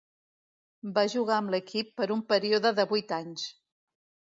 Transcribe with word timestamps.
Va 0.95 1.03
jugar 1.15 1.35
amb 1.41 1.53
l'equip 1.57 1.93
per 2.01 2.09
un 2.17 2.25
període 2.33 2.75
de 2.81 2.89
vuit 2.95 3.17
anys. 3.21 3.47